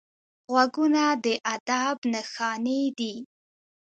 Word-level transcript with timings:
غوږونه 0.51 1.03
د 1.23 1.25
ادب 1.53 1.97
نښانې 2.11 2.81
دي 2.97 3.13